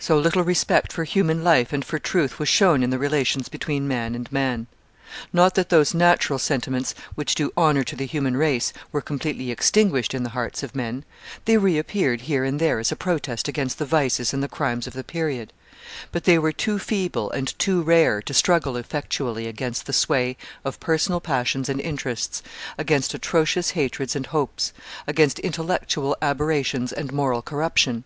[0.00, 3.86] So little respect for human life and for truth was shown in the relations between
[3.86, 4.66] man and man!
[5.32, 10.14] Not that those natural sentiments, which do honor to the human race, were completely extinguished
[10.14, 11.04] in the hearts of men;
[11.44, 14.94] they reappeared here and there as a protest against the vices and the crimes of
[14.94, 15.52] the period;
[16.10, 20.80] but they were too feeble and too rare to struggle effectually against the sway of
[20.80, 22.42] personal passions and interests,
[22.78, 24.72] against atrocious hatreds and hopes,
[25.06, 28.02] against intellectual aberrations and moral corruption.